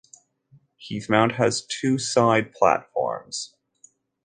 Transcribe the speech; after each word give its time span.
Heathmont 0.81 1.35
has 1.35 1.63
two 1.63 1.99
side 1.99 2.53
platforms. 2.53 3.53